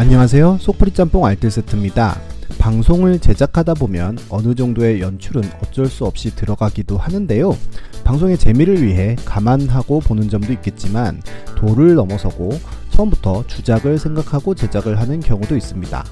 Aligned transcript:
안녕하세요. 0.00 0.56
속풀이 0.62 0.92
짬뽕 0.92 1.26
알뜰 1.26 1.50
세트입니다. 1.50 2.18
방송을 2.58 3.18
제작하다 3.18 3.74
보면 3.74 4.16
어느 4.30 4.54
정도의 4.54 5.02
연출은 5.02 5.42
어쩔 5.62 5.88
수 5.88 6.06
없이 6.06 6.34
들어가기도 6.34 6.96
하는데요. 6.96 7.54
방송의 8.02 8.38
재미를 8.38 8.82
위해 8.82 9.14
감안하고 9.26 10.00
보는 10.00 10.30
점도 10.30 10.54
있겠지만 10.54 11.20
도를 11.54 11.96
넘어서고 11.96 12.48
처음부터 12.88 13.46
주작을 13.46 13.98
생각하고 13.98 14.54
제작을 14.54 14.98
하는 14.98 15.20
경우도 15.20 15.54
있습니다. 15.54 16.02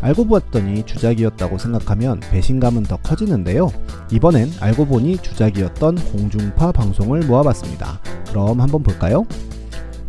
알고 0.00 0.24
보았더니 0.24 0.84
주작이었다고 0.84 1.58
생각하면 1.58 2.18
배신감은 2.18 2.82
더 2.82 2.96
커지는데요. 2.96 3.70
이번엔 4.10 4.54
알고 4.58 4.86
보니 4.86 5.18
주작이었던 5.18 5.94
공중파 6.10 6.72
방송을 6.72 7.20
모아봤습니다. 7.20 8.00
그럼 8.26 8.60
한번 8.60 8.82
볼까요? 8.82 9.24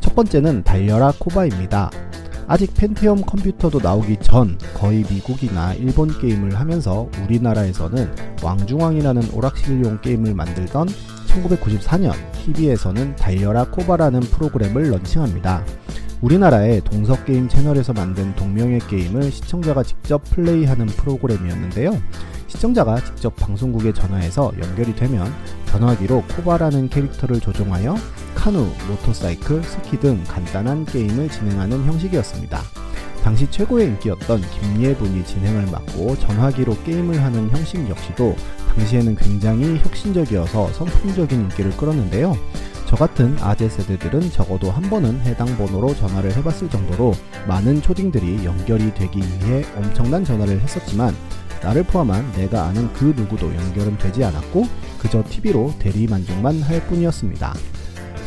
첫 0.02 0.16
번째는 0.16 0.64
달려라 0.64 1.14
코바입니다. 1.20 1.92
아직 2.50 2.74
펜티엄 2.74 3.24
컴퓨터도 3.24 3.80
나오기 3.82 4.18
전 4.22 4.58
거의 4.74 5.04
미국이나 5.10 5.74
일본 5.74 6.18
게임을 6.18 6.58
하면서 6.58 7.10
우리나라에서는 7.26 8.16
왕중왕이라는 8.42 9.34
오락실용 9.34 10.00
게임을 10.00 10.34
만들던 10.34 10.88
1994년 11.28 12.14
TV에서는 12.34 13.18
달려라 13.18 13.66
코바라는 13.66 14.22
프로그램을 14.22 14.92
런칭합니다. 14.92 15.66
우리나라의 16.22 16.82
동서게임 16.86 17.50
채널에서 17.50 17.92
만든 17.92 18.34
동명의 18.36 18.80
게임을 18.80 19.30
시청자가 19.30 19.84
직접 19.84 20.24
플레이하는 20.24 20.86
프로그램이었는데요. 20.86 22.02
시청자가 22.48 23.04
직접 23.04 23.36
방송국에 23.36 23.92
전화해서 23.92 24.54
연결이 24.64 24.96
되면 24.96 25.32
전화기로 25.66 26.24
코바라는 26.36 26.90
캐릭터를 26.90 27.42
조종하여 27.42 27.96
카누, 28.48 28.66
모터사이클, 28.88 29.62
스키 29.62 30.00
등 30.00 30.24
간단한 30.24 30.86
게임을 30.86 31.28
진행하는 31.28 31.84
형식이었습니다. 31.84 32.62
당시 33.22 33.46
최고의 33.52 33.88
인기였던 33.88 34.40
김예분이 34.40 35.26
진행을 35.26 35.66
맡고 35.70 36.18
전화기로 36.18 36.82
게임을 36.86 37.22
하는 37.22 37.50
형식 37.50 37.90
역시도 37.90 38.38
당시에는 38.70 39.18
굉장히 39.18 39.78
혁신적이어서 39.80 40.72
선풍적인 40.72 41.42
인기를 41.42 41.76
끌었는데요. 41.76 42.38
저 42.86 42.96
같은 42.96 43.36
아재 43.42 43.68
세대들은 43.68 44.32
적어도 44.32 44.72
한 44.72 44.82
번은 44.84 45.20
해당 45.24 45.46
번호로 45.58 45.94
전화를 45.96 46.34
해봤을 46.38 46.70
정도로 46.70 47.16
많은 47.50 47.82
초딩들이 47.82 48.46
연결이 48.46 48.94
되기 48.94 49.20
위해 49.20 49.66
엄청난 49.76 50.24
전화를 50.24 50.62
했었지만 50.62 51.14
나를 51.62 51.84
포함한 51.84 52.32
내가 52.32 52.68
아는 52.68 52.94
그 52.94 53.14
누구도 53.14 53.54
연결은 53.54 53.98
되지 53.98 54.24
않았고 54.24 54.70
그저 55.00 55.22
TV로 55.22 55.74
대리 55.80 56.08
만족만 56.08 56.62
할 56.62 56.80
뿐이었습니다. 56.88 57.54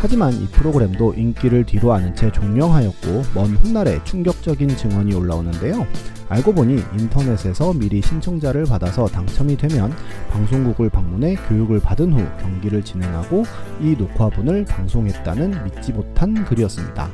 하지만 0.02 0.32
이 0.32 0.46
프로그램도 0.46 1.12
인기를 1.12 1.66
뒤로 1.66 1.92
아는 1.92 2.16
채 2.16 2.32
종영하였고 2.32 3.22
먼 3.34 3.54
훗날에 3.56 4.02
충격적인 4.04 4.68
증언이 4.70 5.14
올라오는데요. 5.14 5.86
알고 6.30 6.54
보니 6.54 6.82
인터넷에서 6.98 7.74
미리 7.74 8.00
신청자를 8.00 8.64
받아서 8.64 9.06
당첨이 9.06 9.58
되면 9.58 9.92
방송국을 10.30 10.88
방문해 10.88 11.34
교육을 11.48 11.80
받은 11.80 12.14
후 12.14 12.26
경기를 12.40 12.82
진행하고 12.82 13.44
이 13.82 13.94
녹화분을 13.98 14.64
방송했다는 14.64 15.64
믿지 15.64 15.92
못한 15.92 16.46
글이었습니다. 16.46 17.10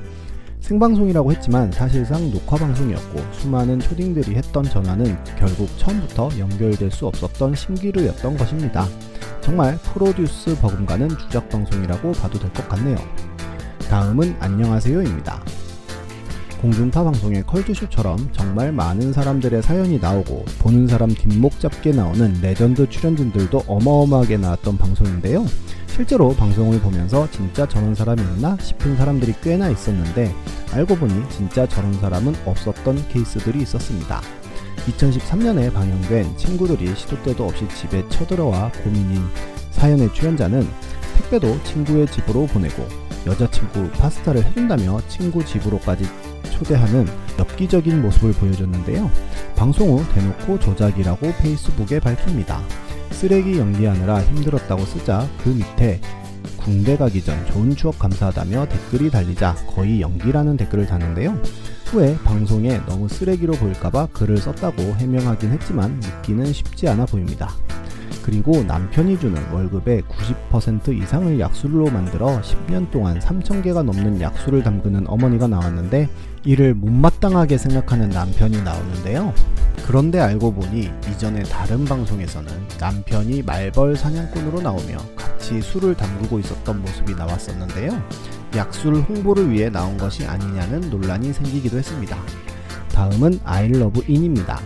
생방송이라고 0.67 1.31
했지만 1.31 1.71
사실상 1.71 2.29
녹화 2.33 2.57
방송이었고 2.57 3.21
수많은 3.33 3.79
초딩들이 3.79 4.35
했던 4.35 4.65
전화는 4.65 5.17
결국 5.39 5.69
처음부터 5.79 6.29
연결될 6.41 6.91
수 6.91 7.07
없었던 7.07 7.55
신기루였던 7.55 8.37
것입니다. 8.37 8.85
정말 9.41 9.79
프로듀스 9.79 10.57
버금가는 10.61 11.09
주작 11.19 11.49
방송이라고 11.51 12.11
봐도 12.13 12.41
될 12.41 12.53
것 12.53 12.69
같네요. 12.69 12.97
다음은 13.89 14.35
안녕하세요입니다. 14.41 15.41
공중파 16.61 17.05
방송의 17.05 17.45
컬투쇼처럼 17.45 18.31
정말 18.33 18.73
많은 18.73 19.13
사람들의 19.13 19.63
사연이 19.63 19.99
나오고 19.99 20.45
보는 20.59 20.87
사람 20.87 21.11
뒷목 21.11 21.61
잡게 21.61 21.93
나오는 21.93 22.33
레전드 22.41 22.89
출연진들도 22.89 23.65
어마어마하게 23.67 24.39
나왔던 24.39 24.79
방송인데요. 24.79 25.45
실제로 25.87 26.35
방송을 26.35 26.81
보면서 26.81 27.31
진짜 27.31 27.67
저런 27.67 27.95
사람이 27.95 28.21
있나 28.23 28.57
싶은 28.61 28.97
사람들이 28.97 29.35
꽤나 29.43 29.69
있었는데 29.69 30.35
알고 30.73 30.97
보니 30.97 31.29
진짜 31.31 31.67
저런 31.67 31.93
사람은 31.95 32.35
없었던 32.47 33.09
케이스들이 33.09 33.63
있었습니다. 33.63 34.21
2013년에 34.89 35.73
방영된 35.73 36.37
친구들이 36.37 36.95
시도 36.97 37.23
때도 37.23 37.47
없이 37.47 37.67
집에 37.69 38.07
쳐들어와 38.09 38.73
고민인 38.83 39.23
사연의 39.73 40.13
출연자는 40.15 40.67
택배도 41.17 41.63
친구의 41.65 42.07
집으로 42.07 42.47
보내고 42.47 42.87
여자친구 43.27 43.91
파스타를 43.91 44.45
해준다며 44.45 45.01
친구 45.09 45.45
집으로까지 45.45 46.05
초대하는 46.57 47.07
엽기적인 47.39 48.03
모습을 48.03 48.33
보여줬는데요. 48.33 49.11
방송 49.57 49.99
후 49.99 50.05
대놓고 50.15 50.59
조작이라고 50.59 51.33
페이스북에 51.39 52.01
밝힙니다. 52.01 52.63
쓰레기 53.11 53.59
연기하느라 53.59 54.23
힘들었다고 54.23 54.85
쓰자 54.85 55.27
그 55.43 55.51
밑에 55.51 56.01
군대 56.57 56.97
가기 56.97 57.23
전 57.23 57.47
좋은 57.47 57.77
추억 57.77 57.99
감사하다며 57.99 58.69
댓글이 58.69 59.11
달리자 59.11 59.55
거의 59.69 60.01
연기라는 60.01 60.57
댓글을 60.57 60.87
다는데요. 60.87 61.41
후에 61.87 62.19
방송에 62.25 62.79
너무 62.87 63.09
쓰레기로 63.09 63.55
보일까봐 63.55 64.09
글을 64.13 64.39
썼다고 64.39 64.83
해명하긴 64.83 65.53
했지만 65.53 66.01
믿기는 66.01 66.53
쉽지 66.53 66.89
않아 66.89 67.07
보입니다. 67.07 67.55
그리고 68.27 68.65
남편이 68.65 69.21
주는 69.21 69.41
월급의 69.53 70.03
90% 70.03 71.01
이상을 71.01 71.39
약술로 71.39 71.89
만들어 71.91 72.41
10년 72.41 72.91
동안 72.91 73.21
3,000개가 73.21 73.85
넘는 73.85 74.21
약술을 74.21 74.65
담그는 74.65 75.07
어머니가 75.07 75.47
나왔는데 75.47 76.09
이를 76.45 76.75
못마땅하게 76.75 77.57
생각하는 77.57 78.09
남편이 78.09 78.63
나오는데요. 78.63 79.33
그런데 79.87 80.19
알고 80.19 80.55
보니 80.55 80.91
이전에 81.09 81.45
다른 81.45 81.85
방송에서는 81.85 82.53
남편이 82.81 83.43
말벌 83.43 83.95
사냥꾼으로 83.95 84.61
나오며 84.61 84.97
같이 85.15 85.63
술을 85.63 85.95
담그고 85.95 86.41
있었던 86.41 86.83
모습이 86.83 87.15
나왔었는데요. 87.15 87.93
약술 88.57 88.97
홍보를 88.97 89.53
위해 89.53 89.71
나온 89.71 89.97
것이 89.97 90.27
아니냐는 90.27 90.91
논란이 90.91 91.33
생기기도 91.33 91.79
했습니다. 91.79 92.19
다음은 92.93 93.39
아이러브 93.45 94.03
인입니다. 94.09 94.59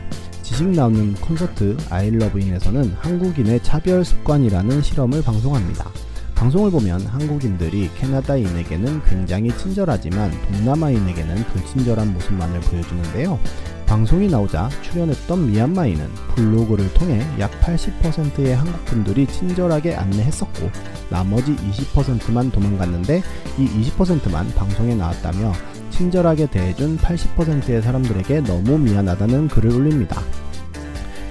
지식 0.60 0.72
나오는 0.72 1.14
콘서트 1.14 1.74
아이러브인에서는 1.88 2.94
한국인의 2.98 3.62
차별 3.62 4.04
습관이라는 4.04 4.82
실험을 4.82 5.22
방송합니다. 5.22 5.90
방송을 6.34 6.70
보면 6.70 7.00
한국인들이 7.00 7.88
캐나다인에게는 7.96 9.02
굉장히 9.04 9.56
친절하지만 9.56 10.30
동남아인에게는 10.52 11.34
불친절한 11.44 12.12
모습만을 12.12 12.60
보여주는데요. 12.60 13.40
방송이 13.86 14.28
나오자 14.28 14.68
출연했던 14.82 15.50
미얀마인은 15.50 16.06
블로그를 16.34 16.92
통해 16.92 17.24
약 17.38 17.50
80%의 17.62 18.54
한국분들이 18.54 19.26
친절하게 19.28 19.94
안내했었고 19.94 20.70
나머지 21.08 21.56
20%만 21.56 22.50
도망갔는데 22.50 23.22
이 23.56 23.66
20%만 23.88 24.54
방송에 24.56 24.94
나왔다며 24.94 25.54
친절하게 25.88 26.50
대해준 26.50 26.98
80%의 26.98 27.80
사람들에게 27.80 28.42
너무 28.42 28.78
미안하다는 28.78 29.48
글을 29.48 29.72
올립니다. 29.72 30.22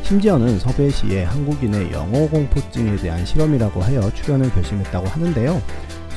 심지어는 0.09 0.57
섭외시에 0.57 1.23
한국인의 1.23 1.91
영어 1.91 2.27
공포증에 2.29 2.95
대한 2.95 3.23
실험이라고 3.23 3.79
하여 3.79 4.11
출연을 4.15 4.51
결심했다고 4.53 5.05
하는데요. 5.05 5.61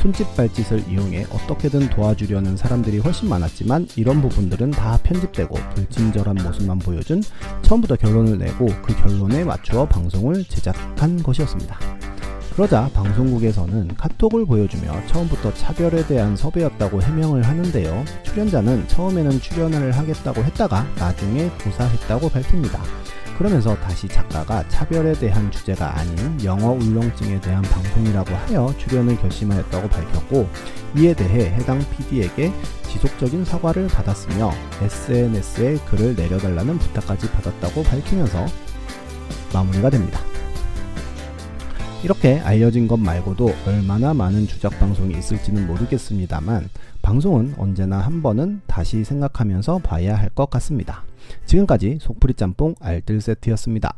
손짓 0.00 0.34
발짓을 0.34 0.88
이용해 0.88 1.26
어떻게든 1.28 1.90
도와주려는 1.90 2.56
사람들이 2.56 3.00
훨씬 3.00 3.28
많았지만 3.28 3.88
이런 3.96 4.22
부분들은 4.22 4.70
다 4.70 4.98
편집되고 5.02 5.54
불친절한 5.74 6.36
모습만 6.36 6.78
보여준 6.78 7.22
처음부터 7.60 7.96
결론을 7.96 8.38
내고 8.38 8.64
그 8.82 8.96
결론에 8.96 9.44
맞추어 9.44 9.84
방송을 9.84 10.44
제작한 10.44 11.22
것이었습니다. 11.22 11.78
그러자 12.54 12.88
방송국에서는 12.94 13.88
카톡을 13.98 14.46
보여주며 14.46 15.06
처음부터 15.08 15.52
차별에 15.52 16.06
대한 16.06 16.34
섭외였다고 16.34 17.02
해명을 17.02 17.42
하는데요. 17.42 18.04
출연자는 18.22 18.88
처음에는 18.88 19.38
출연을 19.38 19.92
하겠다고 19.92 20.42
했다가 20.44 20.86
나중에 20.96 21.50
도사했다고 21.58 22.30
밝힙니다. 22.30 22.80
그러면서 23.42 23.74
다시 23.80 24.06
작가가 24.06 24.62
차별에 24.68 25.14
대한 25.14 25.50
주제가 25.50 25.98
아닌 25.98 26.38
영어 26.44 26.70
울렁증에 26.70 27.40
대한 27.40 27.60
방송이라고 27.62 28.32
하여 28.36 28.72
출연을 28.78 29.16
결심하였다고 29.16 29.88
밝혔고 29.88 30.48
이에 30.96 31.12
대해 31.12 31.50
해당 31.50 31.80
PD에게 31.90 32.52
지속적인 32.88 33.44
사과를 33.44 33.88
받았으며 33.88 34.52
SNS에 34.82 35.74
글을 35.86 36.14
내려달라는 36.14 36.78
부탁까지 36.78 37.32
받았다고 37.32 37.82
밝히면서 37.82 38.46
마무리가 39.52 39.90
됩니다. 39.90 40.20
이렇게 42.04 42.40
알려진 42.40 42.88
것 42.88 42.96
말고도 42.98 43.50
얼마나 43.66 44.12
많은 44.12 44.46
주작 44.48 44.78
방송이 44.80 45.16
있을지는 45.16 45.66
모르겠습니다만 45.68 46.68
방송은 47.00 47.54
언제나 47.58 47.98
한 47.98 48.22
번은 48.22 48.60
다시 48.66 49.04
생각하면서 49.04 49.78
봐야 49.78 50.16
할 50.16 50.30
것 50.34 50.50
같습니다. 50.50 51.04
지금까지 51.46 51.98
속풀이 52.00 52.34
짬뽕 52.34 52.74
알뜰 52.80 53.20
세트였습니다. 53.20 53.94